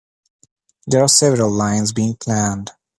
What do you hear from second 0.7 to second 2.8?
There are several lines being planned.